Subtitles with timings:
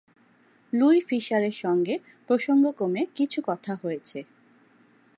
[0.73, 1.95] Luis ফিসারের সঙ্গে
[2.27, 4.19] প্রসঙ্গক্রমে কিছু কথা হয়েছে।